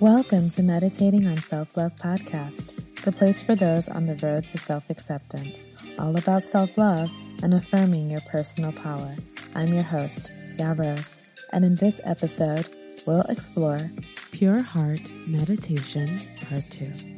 Welcome 0.00 0.50
to 0.50 0.62
Meditating 0.62 1.26
on 1.26 1.38
Self 1.38 1.76
Love 1.76 1.96
Podcast, 1.96 2.80
the 3.02 3.10
place 3.10 3.42
for 3.42 3.56
those 3.56 3.88
on 3.88 4.06
the 4.06 4.14
road 4.24 4.46
to 4.46 4.56
self 4.56 4.90
acceptance, 4.90 5.66
all 5.98 6.16
about 6.16 6.44
self 6.44 6.78
love 6.78 7.10
and 7.42 7.52
affirming 7.52 8.08
your 8.08 8.20
personal 8.20 8.70
power. 8.70 9.16
I'm 9.56 9.74
your 9.74 9.82
host, 9.82 10.30
Ya 10.56 10.72
Rose, 10.76 11.24
and 11.52 11.64
in 11.64 11.74
this 11.74 12.00
episode, 12.04 12.68
we'll 13.08 13.22
explore 13.22 13.80
Pure 14.30 14.62
Heart 14.62 15.10
Meditation 15.26 16.20
Part 16.48 16.70
2. 16.70 17.17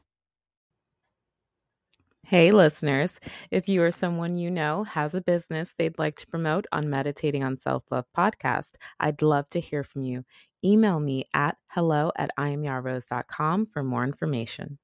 Hey, 2.31 2.53
listeners. 2.53 3.19
If 3.51 3.67
you 3.67 3.83
or 3.83 3.91
someone 3.91 4.37
you 4.37 4.49
know 4.49 4.85
has 4.85 5.13
a 5.13 5.19
business 5.19 5.73
they'd 5.77 5.99
like 5.99 6.15
to 6.15 6.27
promote 6.27 6.65
on 6.71 6.89
Meditating 6.89 7.43
on 7.43 7.59
Self 7.59 7.83
Love 7.91 8.05
podcast, 8.17 8.75
I'd 9.01 9.21
love 9.21 9.49
to 9.49 9.59
hear 9.59 9.83
from 9.83 10.05
you. 10.05 10.23
Email 10.63 11.01
me 11.01 11.25
at 11.33 11.57
hello 11.67 12.13
at 12.15 12.31
iamyarose.com 12.39 13.65
for 13.65 13.83
more 13.83 14.05
information. 14.05 14.77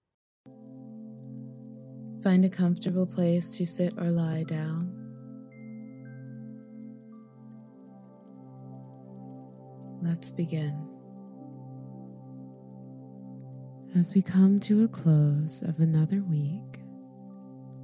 Find 2.22 2.44
a 2.44 2.50
comfortable 2.50 3.06
place 3.06 3.56
to 3.56 3.66
sit 3.66 3.94
or 3.98 4.12
lie 4.12 4.44
down. 4.44 4.92
Let's 10.02 10.32
begin. 10.32 10.86
As 13.96 14.14
we 14.14 14.22
come 14.22 14.60
to 14.60 14.84
a 14.84 14.90
close 14.90 15.62
of 15.62 15.80
another 15.80 16.22
week, 16.24 16.77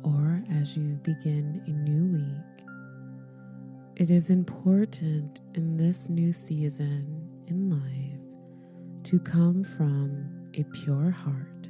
or 0.03 0.43
as 0.51 0.75
you 0.77 0.99
begin 1.03 1.61
a 1.67 1.71
new 1.71 2.17
week, 2.17 2.67
it 3.95 4.11
is 4.11 4.29
important 4.29 5.39
in 5.53 5.77
this 5.77 6.09
new 6.09 6.33
season 6.33 7.29
in 7.47 7.69
life 7.69 9.03
to 9.03 9.19
come 9.19 9.63
from 9.63 10.49
a 10.55 10.63
pure 10.65 11.11
heart. 11.11 11.69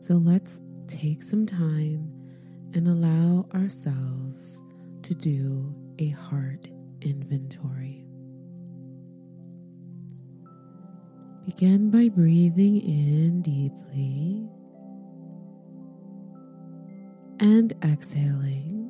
So 0.00 0.14
let's 0.14 0.60
take 0.88 1.22
some 1.22 1.46
time 1.46 2.12
and 2.74 2.88
allow 2.88 3.46
ourselves 3.54 4.62
to 5.02 5.14
do 5.14 5.74
a 5.98 6.08
heart 6.08 6.68
inventory. 7.00 8.04
Begin 11.44 11.90
by 11.90 12.08
breathing 12.08 12.80
in 12.80 13.42
deeply 13.42 14.48
and 17.42 17.72
exhaling. 17.82 18.88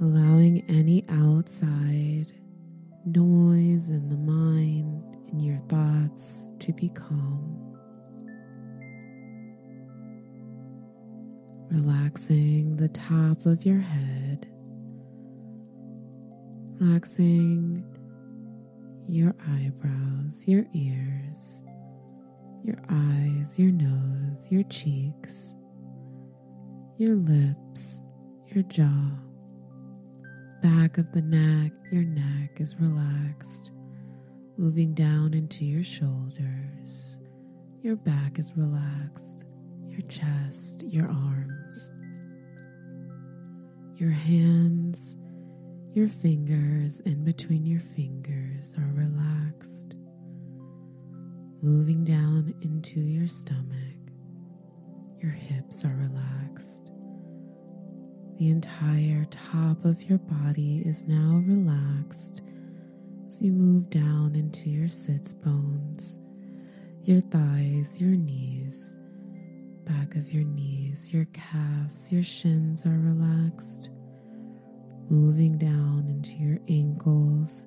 Allowing 0.00 0.64
any 0.68 1.04
outside 1.08 2.32
noise 3.06 3.90
in 3.90 4.08
the 4.08 4.16
mind, 4.16 5.04
in 5.30 5.38
your 5.38 5.58
thoughts 5.68 6.50
to 6.58 6.72
be 6.72 6.88
calm. 6.88 7.76
Relaxing 11.70 12.76
the 12.76 12.88
top 12.88 13.46
of 13.46 13.64
your 13.64 13.78
head. 13.78 14.48
Relaxing 16.80 17.84
your 19.06 19.32
eyebrows, 19.46 20.44
your 20.48 20.64
ears 20.74 21.62
your 22.64 22.78
eyes, 22.88 23.58
your 23.58 23.70
nose, 23.70 24.48
your 24.50 24.62
cheeks, 24.64 25.54
your 26.96 27.14
lips, 27.14 28.02
your 28.46 28.64
jaw, 28.64 29.10
back 30.62 30.96
of 30.96 31.12
the 31.12 31.20
neck, 31.20 31.72
your 31.92 32.04
neck 32.04 32.58
is 32.60 32.80
relaxed, 32.80 33.72
moving 34.56 34.94
down 34.94 35.34
into 35.34 35.62
your 35.66 35.84
shoulders. 35.84 37.18
Your 37.82 37.96
back 37.96 38.38
is 38.38 38.56
relaxed, 38.56 39.44
your 39.86 40.00
chest, 40.08 40.84
your 40.86 41.08
arms, 41.08 41.92
your 43.96 44.10
hands, 44.10 45.18
your 45.92 46.08
fingers 46.08 47.00
in 47.00 47.24
between 47.24 47.66
your 47.66 47.80
fingers 47.80 48.74
are 48.78 48.92
relaxed 48.94 49.96
moving 51.64 52.04
down 52.04 52.52
into 52.60 53.00
your 53.00 53.26
stomach. 53.26 53.96
Your 55.22 55.32
hips 55.32 55.82
are 55.82 55.96
relaxed. 55.96 56.90
The 58.38 58.50
entire 58.50 59.24
top 59.30 59.82
of 59.86 60.02
your 60.02 60.18
body 60.18 60.82
is 60.84 61.08
now 61.08 61.42
relaxed 61.46 62.42
as 63.26 63.40
you 63.40 63.52
move 63.52 63.88
down 63.88 64.34
into 64.34 64.68
your 64.68 64.88
sits 64.88 65.32
bones, 65.32 66.18
your 67.02 67.22
thighs, 67.22 67.98
your 67.98 68.14
knees, 68.14 68.98
back 69.86 70.16
of 70.16 70.30
your 70.30 70.44
knees, 70.44 71.14
your 71.14 71.24
calves, 71.32 72.12
your 72.12 72.22
shins 72.22 72.84
are 72.84 72.90
relaxed, 72.90 73.88
moving 75.08 75.56
down 75.56 76.08
into 76.10 76.32
your 76.32 76.58
ankles 76.68 77.64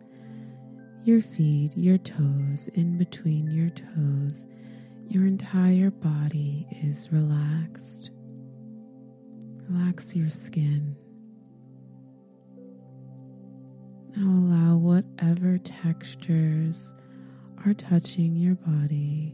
your 1.08 1.22
feet, 1.22 1.72
your 1.78 1.98
toes, 1.98 2.68
in 2.74 2.98
between 2.98 3.50
your 3.50 3.70
toes, 3.70 4.46
your 5.08 5.26
entire 5.26 5.90
body 5.90 6.68
is 6.84 7.08
relaxed. 7.14 8.12
Relax 9.70 10.18
your 10.18 10.28
skin. 10.28 10.98
Now 14.18 14.28
allow 14.28 14.76
whatever 14.76 15.58
textures 15.60 16.94
are 17.66 17.74
touching 17.74 18.36
your 18.36 18.56
body 18.56 19.34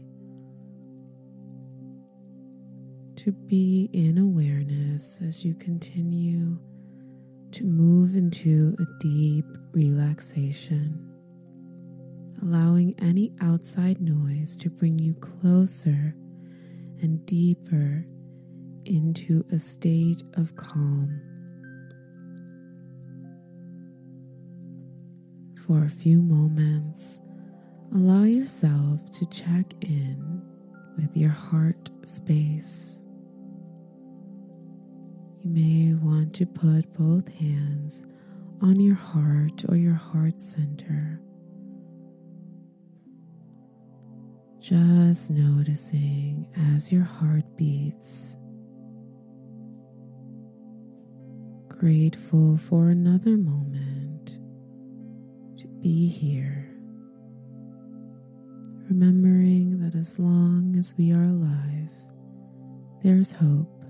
to 3.16 3.32
be 3.32 3.90
in 3.92 4.18
awareness 4.18 5.20
as 5.20 5.44
you 5.44 5.54
continue 5.54 6.56
to 7.50 7.64
move 7.64 8.14
into 8.14 8.76
a 8.78 9.02
deep 9.02 9.46
relaxation 9.72 11.13
allowing 12.42 12.94
any 12.98 13.32
outside 13.40 14.00
noise 14.00 14.56
to 14.56 14.70
bring 14.70 14.98
you 14.98 15.14
closer 15.14 16.14
and 17.00 17.24
deeper 17.26 18.06
into 18.84 19.44
a 19.52 19.58
state 19.58 20.22
of 20.34 20.56
calm. 20.56 21.20
For 25.66 25.84
a 25.84 25.88
few 25.88 26.20
moments, 26.20 27.20
allow 27.94 28.24
yourself 28.24 29.10
to 29.12 29.26
check 29.26 29.72
in 29.80 30.42
with 30.96 31.16
your 31.16 31.30
heart 31.30 31.90
space. 32.04 33.02
You 35.40 35.50
may 35.50 35.94
want 35.94 36.34
to 36.34 36.46
put 36.46 36.92
both 36.92 37.28
hands 37.34 38.04
on 38.60 38.80
your 38.80 38.94
heart 38.94 39.64
or 39.68 39.76
your 39.76 39.94
heart 39.94 40.40
center 40.40 41.20
Just 44.64 45.30
noticing 45.30 46.48
as 46.72 46.90
your 46.90 47.02
heart 47.04 47.44
beats. 47.54 48.38
Grateful 51.68 52.56
for 52.56 52.88
another 52.88 53.36
moment 53.36 54.38
to 55.58 55.68
be 55.82 56.08
here. 56.08 56.66
Remembering 58.88 59.80
that 59.80 59.94
as 59.94 60.18
long 60.18 60.76
as 60.78 60.94
we 60.96 61.12
are 61.12 61.24
alive, 61.24 61.90
there's 63.02 63.32
hope. 63.32 63.84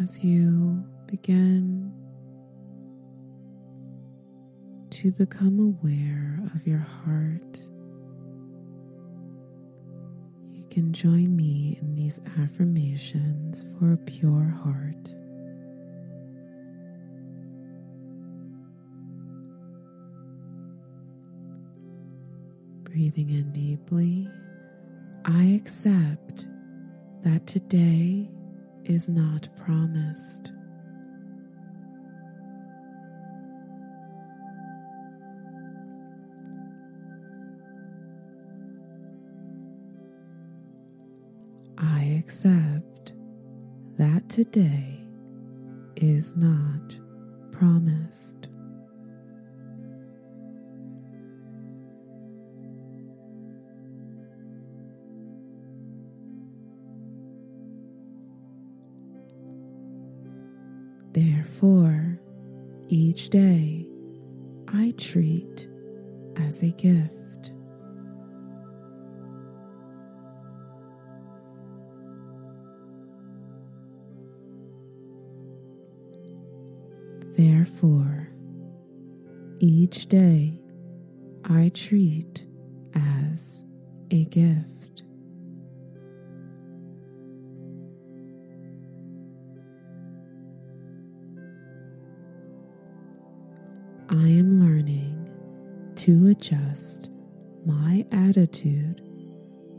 As 0.00 0.22
you 0.22 0.84
begin 1.08 1.97
to 4.98 5.12
become 5.12 5.60
aware 5.60 6.40
of 6.56 6.66
your 6.66 6.80
heart. 6.80 7.60
You 10.50 10.66
can 10.70 10.92
join 10.92 11.36
me 11.36 11.78
in 11.80 11.94
these 11.94 12.20
affirmations 12.36 13.64
for 13.78 13.92
a 13.92 13.96
pure 13.96 14.52
heart. 14.60 15.14
Breathing 22.82 23.30
in 23.30 23.52
deeply, 23.52 24.28
I 25.24 25.44
accept 25.62 26.48
that 27.22 27.46
today 27.46 28.28
is 28.84 29.08
not 29.08 29.46
promised. 29.64 30.50
Accept 42.28 43.14
that 43.96 44.22
today 44.28 45.00
is 45.96 46.36
not 46.36 46.98
promised. 47.50 48.48
Therefore, 61.12 62.20
each 62.88 63.30
day 63.30 63.86
I 64.68 64.92
treat 64.98 65.66
as 66.36 66.62
a 66.62 66.72
gift. 66.72 67.17
Each 79.88 80.06
day 80.08 80.60
I 81.48 81.70
treat 81.72 82.44
as 82.94 83.64
a 84.10 84.26
gift. 84.26 85.02
I 94.10 94.14
am 94.14 94.60
learning 94.60 95.30
to 95.96 96.28
adjust 96.28 97.08
my 97.64 98.04
attitude 98.12 99.00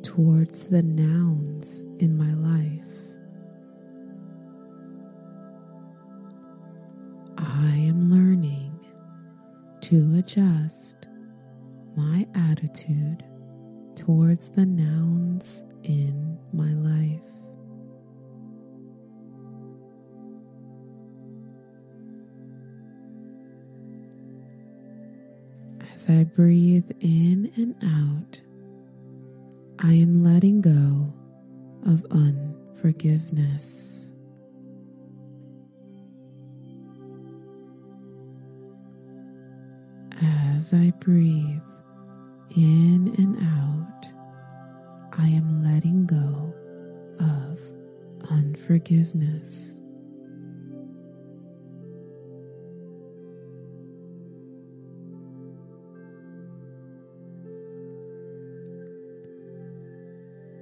towards 0.01 0.63
the 0.69 0.81
nouns 0.81 1.81
in 1.99 2.17
my 2.17 2.33
life. 2.33 3.08
To 9.89 10.15
adjust 10.19 11.07
my 11.95 12.27
attitude 12.35 13.23
towards 13.95 14.51
the 14.51 14.63
nouns 14.63 15.65
in 15.81 16.37
my 16.53 16.71
life. 16.75 17.23
As 25.91 26.07
I 26.07 26.23
breathe 26.23 26.91
in 26.99 27.51
and 27.55 27.73
out, 27.83 28.41
I 29.79 29.93
am 29.93 30.23
letting 30.23 30.61
go 30.61 31.11
of 31.87 32.05
unforgiveness. 32.11 34.11
As 40.59 40.73
I 40.73 40.91
breathe 40.99 41.61
in 42.53 43.15
and 43.17 43.37
out, 43.37 44.07
I 45.17 45.25
am 45.29 45.63
letting 45.63 46.05
go 46.05 46.53
of 47.17 47.61
unforgiveness. 48.29 49.79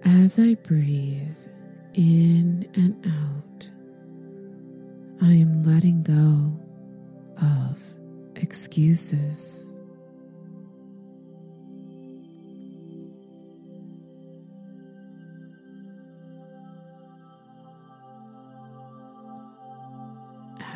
As 0.04 0.38
I 0.38 0.54
breathe 0.62 1.38
in 1.96 2.70
and 2.76 3.04
out, 3.04 3.72
I 5.24 5.34
am 5.34 5.64
letting 5.64 6.04
go 6.04 6.56
of 7.42 7.82
excuses. 8.36 9.74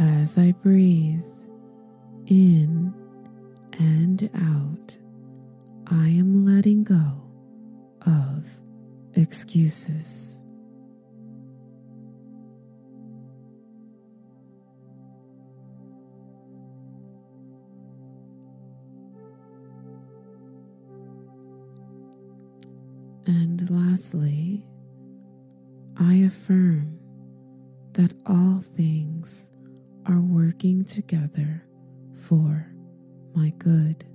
As 0.02 0.40
I 0.40 0.52
breathe 0.52 1.22
in 2.26 2.92
and 3.78 4.30
out, 4.34 4.98
I 5.86 6.08
am 6.08 6.44
letting 6.44 6.84
go 6.84 7.22
of 8.08 8.48
excuses. 9.14 10.42
And 23.28 23.70
lastly, 23.70 24.66
I 25.98 26.16
affirm 26.16 26.98
that 27.94 28.14
all 28.26 28.62
things 28.62 29.52
are 30.06 30.20
working 30.22 30.84
together 30.84 31.66
for 32.16 32.72
my 33.34 33.52
good. 33.58 34.06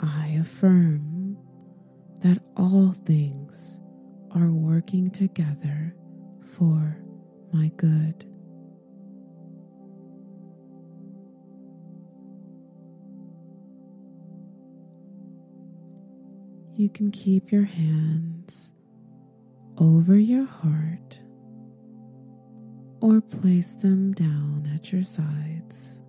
I 0.00 0.36
affirm 0.40 1.36
that 2.20 2.38
all 2.56 2.92
things 3.04 3.80
are 4.32 4.50
working 4.50 5.10
together 5.10 5.94
for 6.44 6.98
my 7.52 7.70
good. 7.76 8.31
You 16.74 16.88
can 16.88 17.10
keep 17.10 17.52
your 17.52 17.64
hands 17.64 18.72
over 19.76 20.16
your 20.16 20.46
heart 20.46 21.20
or 23.00 23.20
place 23.20 23.74
them 23.74 24.12
down 24.12 24.70
at 24.74 24.90
your 24.90 25.02
sides. 25.02 26.00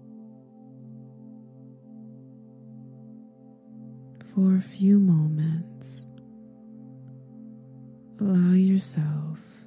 For 4.34 4.56
a 4.56 4.62
few 4.62 5.00
moments, 5.00 6.08
allow 8.22 8.54
yourself 8.54 9.66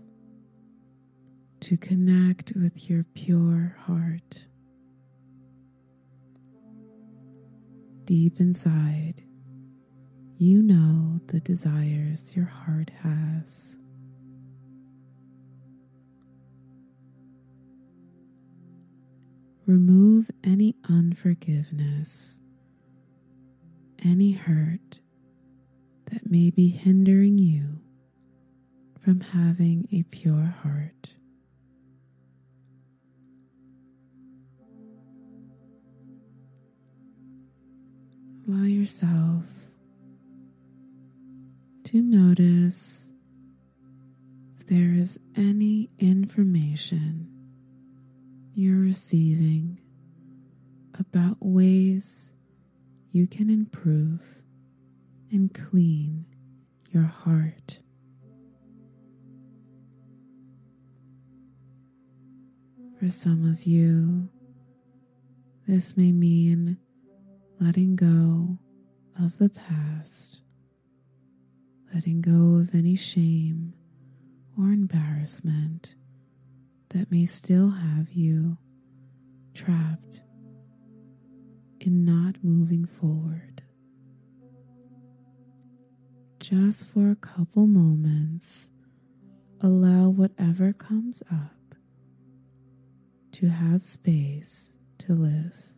to 1.61 1.77
connect 1.77 2.53
with 2.57 2.89
your 2.89 3.05
pure 3.15 3.77
heart. 3.81 4.47
Deep 8.05 8.41
inside, 8.41 9.26
you 10.39 10.63
know 10.63 11.19
the 11.29 11.41
desires 11.41 12.37
your 12.37 12.45
heart 12.45 12.91
has. 13.03 13.79
Remove 19.67 20.31
any 20.45 20.75
unforgiveness, 20.89 22.41
any 24.05 24.33
hurt 24.33 25.01
that 26.13 26.31
may 26.31 26.51
be 26.51 26.69
hindering 26.69 27.39
you 27.39 27.81
from 29.03 29.21
having 29.21 29.89
a 29.91 30.03
pure 30.05 30.55
heart. 30.63 31.15
Allow 38.47 38.65
yourself 38.65 39.66
to 41.87 42.03
notice 42.03 43.13
if 44.59 44.67
there 44.67 44.93
is 44.93 45.21
any 45.37 45.89
information 46.01 47.31
you're 48.55 48.81
receiving 48.81 49.79
about 50.99 51.37
ways 51.39 52.33
you 53.13 53.29
can 53.29 53.49
improve 53.49 54.43
and 55.31 55.55
clean 55.55 56.27
your 56.91 57.05
heart. 57.05 57.79
For 62.99 63.09
some 63.11 63.49
of 63.49 63.63
you, 63.63 64.29
this 65.69 65.97
may 65.97 66.11
mean 66.11 66.79
letting 67.61 67.95
go 67.95 68.59
of 69.23 69.39
the 69.39 69.51
past, 69.51 70.41
letting 71.97 72.21
go 72.21 72.61
of 72.61 72.75
any 72.75 72.95
shame 72.95 73.73
or 74.59 74.65
embarrassment 74.67 75.95
that 76.91 77.11
may 77.11 77.25
still 77.25 77.71
have 77.71 78.13
you 78.13 78.59
trapped 79.55 80.21
in 81.81 82.05
not 82.05 82.35
moving 82.43 82.85
forward. 82.85 83.63
Just 86.39 86.87
for 86.87 87.11
a 87.11 87.17
couple 87.17 87.67
moments, 87.67 88.71
allow 89.63 90.11
whatever 90.11 90.75
comes 90.75 91.23
up 91.33 91.77
to 93.33 93.49
have 93.49 93.83
space 93.83 94.77
to 94.99 95.15
live. 95.15 95.73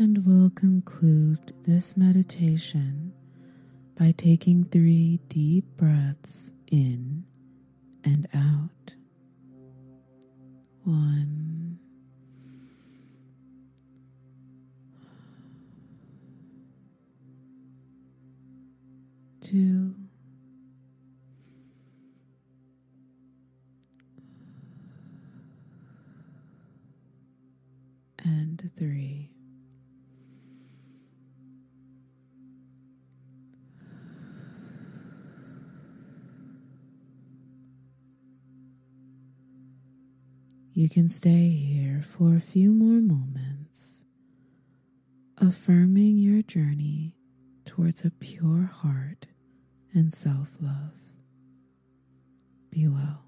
And 0.00 0.24
we'll 0.24 0.50
conclude 0.50 1.54
this 1.64 1.96
meditation 1.96 3.12
by 3.98 4.12
taking 4.16 4.62
three 4.64 5.18
deep 5.28 5.64
breaths 5.76 6.52
in 6.70 7.24
and 8.04 8.28
out. 8.32 8.94
One, 10.84 11.17
You 40.78 40.88
can 40.88 41.08
stay 41.08 41.48
here 41.48 42.04
for 42.04 42.36
a 42.36 42.40
few 42.40 42.72
more 42.72 43.00
moments, 43.00 44.04
affirming 45.36 46.18
your 46.18 46.42
journey 46.42 47.16
towards 47.64 48.04
a 48.04 48.12
pure 48.12 48.70
heart 48.72 49.26
and 49.92 50.14
self 50.14 50.56
love. 50.60 50.94
Be 52.70 52.86
well. 52.86 53.27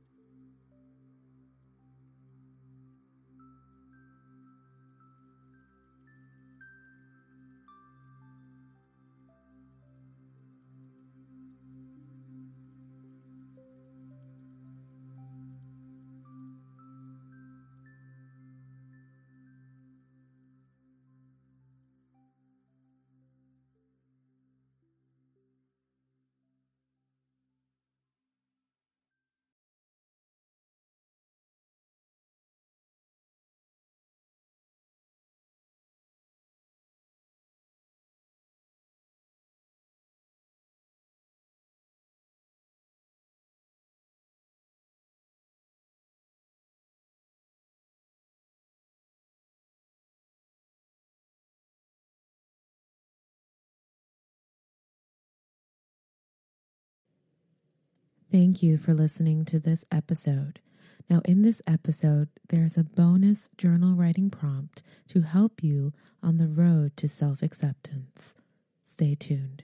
Thank 58.31 58.63
you 58.63 58.77
for 58.77 58.93
listening 58.93 59.43
to 59.45 59.59
this 59.59 59.83
episode. 59.91 60.61
Now, 61.09 61.21
in 61.25 61.41
this 61.41 61.61
episode, 61.67 62.29
there's 62.47 62.77
a 62.77 62.83
bonus 62.85 63.49
journal 63.57 63.93
writing 63.93 64.29
prompt 64.29 64.83
to 65.09 65.23
help 65.23 65.61
you 65.61 65.91
on 66.23 66.37
the 66.37 66.47
road 66.47 66.95
to 66.95 67.09
self 67.09 67.43
acceptance. 67.43 68.35
Stay 68.83 69.15
tuned. 69.15 69.63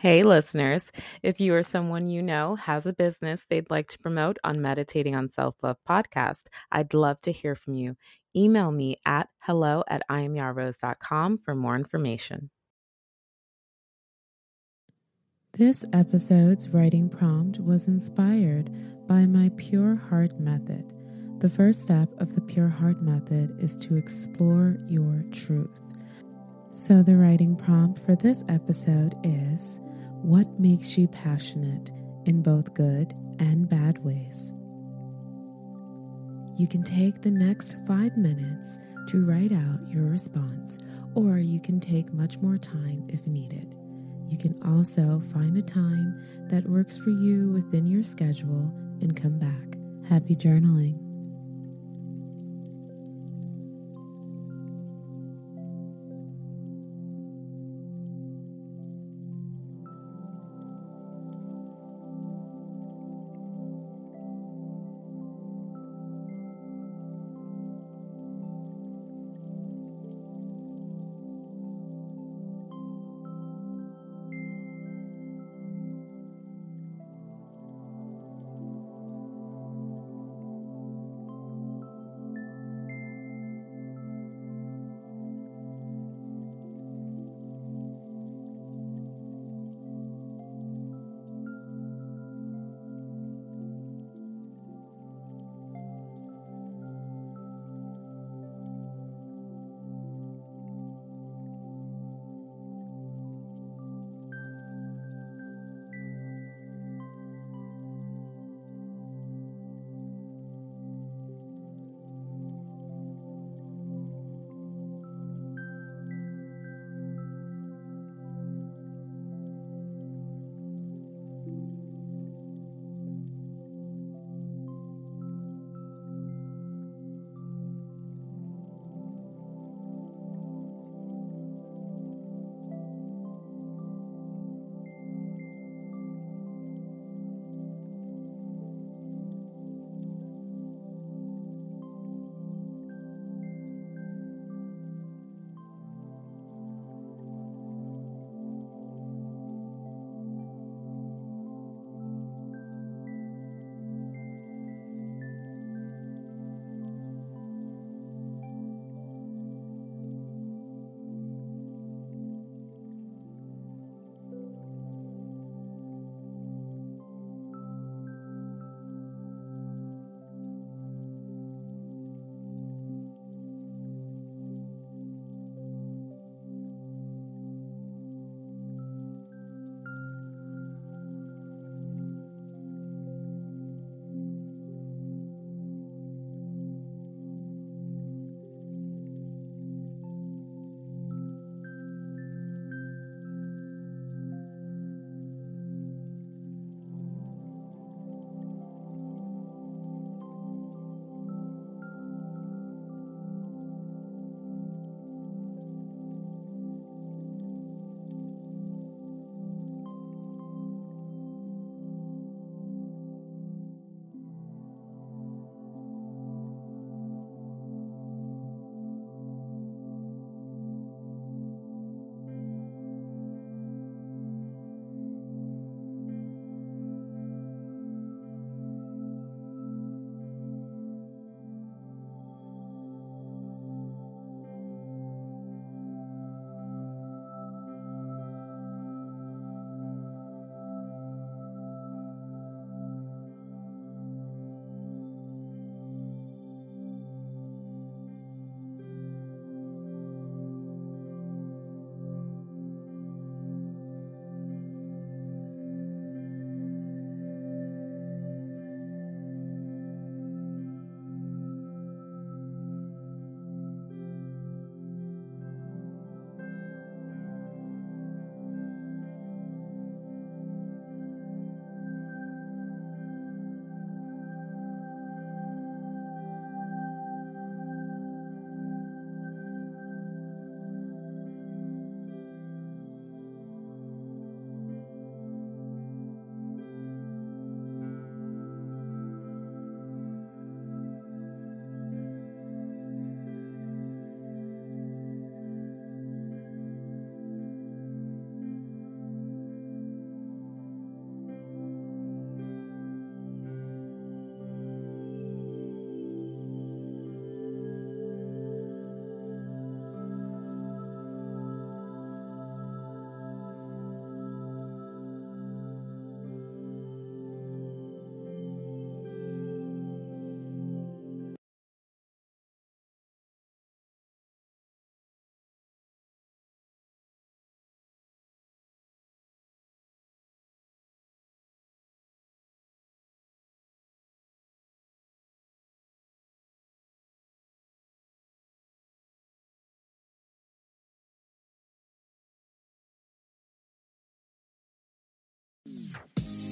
Hey, 0.00 0.22
listeners. 0.22 0.90
If 1.22 1.40
you 1.40 1.54
or 1.54 1.62
someone 1.62 2.08
you 2.08 2.22
know 2.22 2.54
has 2.56 2.86
a 2.86 2.92
business 2.94 3.44
they'd 3.44 3.68
like 3.68 3.86
to 3.88 3.98
promote 3.98 4.38
on 4.42 4.62
Meditating 4.62 5.14
on 5.14 5.30
Self 5.30 5.56
Love 5.62 5.76
podcast, 5.86 6.44
I'd 6.72 6.94
love 6.94 7.20
to 7.20 7.32
hear 7.32 7.54
from 7.54 7.74
you. 7.74 7.98
Email 8.34 8.72
me 8.72 8.96
at 9.04 9.28
hello 9.40 9.84
at 9.88 10.02
iamyarose.com 10.08 11.36
for 11.36 11.54
more 11.54 11.76
information. 11.76 12.48
This 15.52 15.84
episode's 15.92 16.70
writing 16.70 17.10
prompt 17.10 17.60
was 17.60 17.86
inspired 17.86 18.70
by 19.06 19.26
my 19.26 19.50
Pure 19.58 19.96
Heart 20.08 20.40
Method. 20.40 20.94
The 21.40 21.50
first 21.50 21.82
step 21.82 22.08
of 22.18 22.34
the 22.34 22.40
Pure 22.40 22.70
Heart 22.70 23.02
Method 23.02 23.54
is 23.62 23.76
to 23.76 23.96
explore 23.96 24.78
your 24.88 25.24
truth. 25.30 25.82
So, 26.72 27.02
the 27.02 27.16
writing 27.16 27.54
prompt 27.54 27.98
for 27.98 28.16
this 28.16 28.44
episode 28.48 29.14
is 29.24 29.80
what 30.22 30.60
makes 30.60 30.98
you 30.98 31.08
passionate 31.08 31.90
in 32.26 32.42
both 32.42 32.74
good 32.74 33.14
and 33.38 33.68
bad 33.68 33.98
ways? 34.04 34.54
You 36.58 36.68
can 36.68 36.82
take 36.82 37.22
the 37.22 37.30
next 37.30 37.76
five 37.86 38.16
minutes 38.16 38.78
to 39.08 39.24
write 39.24 39.52
out 39.52 39.80
your 39.88 40.04
response, 40.04 40.78
or 41.14 41.38
you 41.38 41.60
can 41.60 41.80
take 41.80 42.12
much 42.12 42.38
more 42.38 42.58
time 42.58 43.06
if 43.08 43.26
needed. 43.26 43.74
You 44.28 44.38
can 44.38 44.60
also 44.62 45.22
find 45.32 45.56
a 45.56 45.62
time 45.62 46.22
that 46.48 46.68
works 46.68 46.96
for 46.96 47.10
you 47.10 47.50
within 47.50 47.86
your 47.86 48.04
schedule 48.04 48.72
and 49.00 49.16
come 49.16 49.38
back. 49.38 49.78
Happy 50.08 50.36
journaling. 50.36 51.09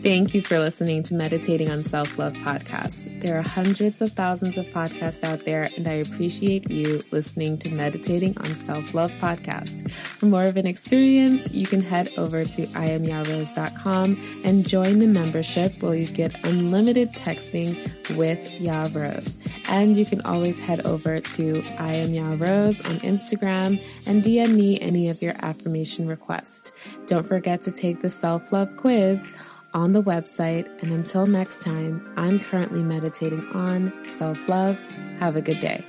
Thank 0.09 0.33
you 0.33 0.41
for 0.41 0.59
listening 0.59 1.03
to 1.03 1.15
Meditating 1.15 1.71
on 1.71 1.83
Self 1.83 2.17
Love 2.19 2.33
podcast. 2.33 3.21
There 3.21 3.39
are 3.39 3.43
hundreds 3.43 4.01
of 4.01 4.13
thousands 4.13 4.57
of 4.57 4.65
podcasts 4.69 5.23
out 5.23 5.45
there, 5.45 5.69
and 5.77 5.87
I 5.87 5.97
appreciate 6.01 6.71
you 6.71 7.05
listening 7.11 7.59
to 7.59 7.75
Meditating 7.75 8.35
on 8.39 8.47
Self 8.57 8.95
Love 8.95 9.11
podcast. 9.21 9.91
For 9.91 10.25
more 10.25 10.45
of 10.45 10.57
an 10.57 10.67
experience, 10.67 11.53
you 11.53 11.67
can 11.67 11.83
head 11.83 12.11
over 12.17 12.43
to 12.43 12.63
iamyarose.com 12.69 14.41
and 14.45 14.67
join 14.67 14.99
the 14.99 15.07
membership 15.07 15.83
where 15.83 15.95
you 15.95 16.07
get 16.07 16.43
unlimited 16.47 17.13
texting 17.13 17.77
with 18.17 18.51
Ya 18.59 18.89
Rose. 18.91 19.37
And 19.69 19.95
you 19.95 20.07
can 20.07 20.23
always 20.23 20.59
head 20.59 20.87
over 20.87 21.21
to 21.21 21.63
I 21.79 21.93
am 21.93 22.15
on 22.17 22.99
Instagram 23.01 23.85
and 24.07 24.23
DM 24.23 24.55
me 24.55 24.81
any 24.81 25.11
of 25.11 25.21
your 25.21 25.35
affirmation 25.43 26.09
requests. 26.09 26.73
Don't 27.05 27.27
forget 27.27 27.61
to 27.63 27.71
take 27.71 28.01
the 28.01 28.09
self 28.09 28.53
love 28.53 28.75
quiz 28.79 29.35
on 29.79 29.93
the 29.93 30.03
website. 30.03 30.67
And 30.83 30.91
until 30.91 31.27
next 31.27 31.63
time, 31.63 32.13
I'm 32.17 32.41
currently 32.41 32.83
meditating 32.83 33.47
on 33.53 33.93
self 34.05 34.49
love. 34.49 34.77
Have 35.21 35.37
a 35.37 35.43
good 35.43 35.61
day. 35.61 35.85